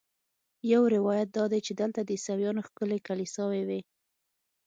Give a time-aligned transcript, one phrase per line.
[0.71, 3.81] یو روایت دا دی چې دلته د عیسویانو ښکلې کلیساوې وې.